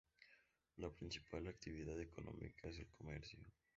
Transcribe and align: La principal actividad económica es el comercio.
La 0.77 0.89
principal 0.89 1.45
actividad 1.47 2.01
económica 2.01 2.67
es 2.67 2.79
el 2.79 2.87
comercio. 2.89 3.37